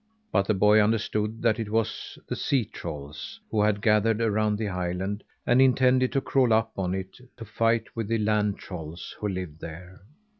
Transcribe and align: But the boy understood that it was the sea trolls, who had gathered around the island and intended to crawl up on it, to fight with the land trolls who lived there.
But 0.31 0.47
the 0.47 0.55
boy 0.55 0.79
understood 0.81 1.43
that 1.43 1.59
it 1.59 1.69
was 1.69 2.17
the 2.25 2.35
sea 2.35 2.65
trolls, 2.65 3.39
who 3.51 3.61
had 3.61 3.83
gathered 3.83 4.19
around 4.19 4.57
the 4.57 4.67
island 4.69 5.23
and 5.45 5.61
intended 5.61 6.11
to 6.13 6.21
crawl 6.21 6.53
up 6.53 6.71
on 6.75 6.95
it, 6.95 7.17
to 7.37 7.45
fight 7.45 7.95
with 7.95 8.07
the 8.07 8.17
land 8.17 8.57
trolls 8.57 9.15
who 9.19 9.27
lived 9.27 9.61
there. 9.61 10.01